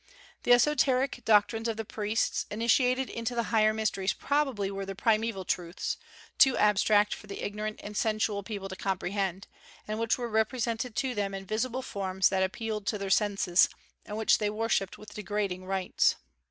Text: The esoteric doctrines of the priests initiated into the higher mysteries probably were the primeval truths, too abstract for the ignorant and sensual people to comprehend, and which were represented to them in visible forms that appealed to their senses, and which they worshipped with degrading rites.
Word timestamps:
The 0.41 0.51
esoteric 0.53 1.21
doctrines 1.25 1.67
of 1.67 1.77
the 1.77 1.85
priests 1.85 2.47
initiated 2.49 3.07
into 3.07 3.35
the 3.35 3.43
higher 3.53 3.71
mysteries 3.71 4.13
probably 4.13 4.71
were 4.71 4.83
the 4.83 4.95
primeval 4.95 5.45
truths, 5.45 5.95
too 6.39 6.57
abstract 6.57 7.13
for 7.13 7.27
the 7.27 7.43
ignorant 7.45 7.79
and 7.83 7.95
sensual 7.95 8.41
people 8.41 8.67
to 8.69 8.75
comprehend, 8.75 9.45
and 9.87 9.99
which 9.99 10.17
were 10.17 10.27
represented 10.27 10.95
to 10.95 11.13
them 11.13 11.35
in 11.35 11.45
visible 11.45 11.83
forms 11.83 12.29
that 12.29 12.41
appealed 12.41 12.87
to 12.87 12.97
their 12.97 13.11
senses, 13.11 13.69
and 14.03 14.17
which 14.17 14.39
they 14.39 14.49
worshipped 14.49 14.97
with 14.97 15.13
degrading 15.13 15.65
rites. 15.65 16.15